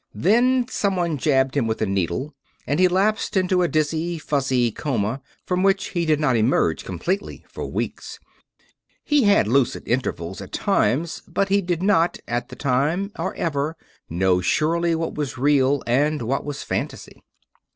[0.15, 2.33] Then someone jabbed him with a needle
[2.65, 7.45] and he lapsed into a dizzy, fuzzy coma, from which he did not emerge completely
[7.47, 8.19] for weeks.
[9.03, 13.77] He had lucid intervals at times, but he did not, at the time or ever,
[14.09, 17.21] know surely what was real and what was fantasy.